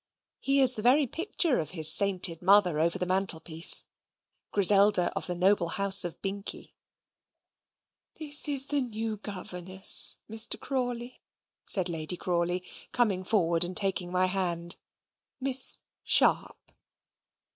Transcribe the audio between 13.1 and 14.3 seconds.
forward and taking my